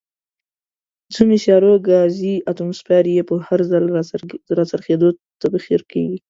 ځینو 1.13 1.35
سیارو 1.43 1.73
ګازي 1.87 2.33
اتموسفیر 2.51 3.05
یې 3.15 3.21
په 3.29 3.35
هر 3.47 3.59
ځل 3.69 3.83
راڅرخېدو، 4.57 5.09
تبخیر 5.41 5.81
کیږي. 5.91 6.17